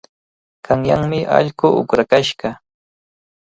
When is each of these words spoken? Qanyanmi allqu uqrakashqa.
Qanyanmi 0.65 1.19
allqu 1.37 1.67
uqrakashqa. 1.81 2.49